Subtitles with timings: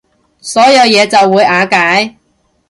[0.41, 2.17] 所有嘢就會瓦解